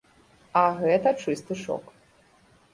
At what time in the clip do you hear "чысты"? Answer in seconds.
1.25-1.61